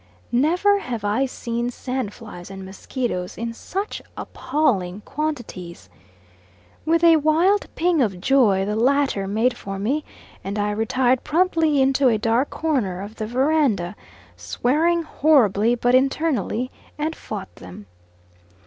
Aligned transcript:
Never 0.31 0.79
have 0.79 1.03
I 1.05 1.27
seen 1.27 1.69
sandflies 1.69 2.49
and 2.49 2.65
mosquitoes 2.65 3.37
in 3.37 3.53
such 3.53 4.01
appalling 4.17 5.01
quantities. 5.05 5.89
With 6.87 7.03
a 7.03 7.17
wild 7.17 7.67
ping 7.75 8.01
of 8.01 8.19
joy 8.19 8.65
the 8.65 8.75
latter 8.75 9.27
made 9.27 9.55
for 9.55 9.77
me, 9.77 10.03
and 10.43 10.57
I 10.57 10.71
retired 10.71 11.23
promptly 11.23 11.79
into 11.83 12.07
a 12.07 12.17
dark 12.17 12.49
corner 12.49 13.03
of 13.03 13.17
the 13.17 13.27
verandah, 13.27 13.95
swearing 14.35 15.03
horribly, 15.03 15.75
but 15.75 15.93
internally, 15.93 16.71
and 16.97 17.15
fought 17.15 17.55
them. 17.57 17.85